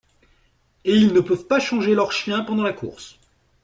[0.83, 3.19] Et ils ne peuvent pas changer leurs chiens pendant la course.